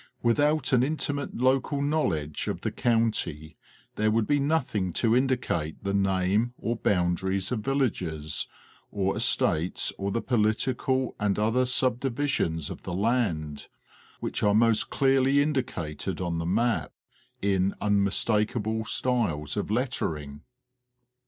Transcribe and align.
Without 0.23 0.73
an 0.73 0.81
intimate 0.81 1.37
local 1.37 1.79
knowledge 1.79 2.47
of 2.47 2.61
the 2.61 2.71
county 2.71 3.55
there 3.97 4.09
would— 4.09 4.25
be 4.27 4.39
nothing 4.39 4.91
to 4.93 5.15
indicate 5.15 5.83
the 5.83 5.93
name 5.93 6.55
or 6.57 6.75
boundaries 6.75 7.51
of 7.51 7.59
villages, 7.59 8.47
or 8.89 9.15
estates 9.15 9.93
or 9.99 10.09
the 10.09 10.19
political 10.19 11.15
and 11.19 11.37
other 11.37 11.67
subdivisions 11.67 12.71
of 12.71 12.81
the 12.81 12.95
land, 12.95 13.67
which 14.19 14.41
are 14.41 14.55
most 14.55 14.89
clearly 14.89 15.39
indicated 15.39 16.19
on 16.19 16.39
the 16.39 16.47
map, 16.47 16.91
in 17.39 17.75
unmistakable 17.79 18.83
styles 18.85 19.55
of 19.55 19.69
lettering. 19.69 20.41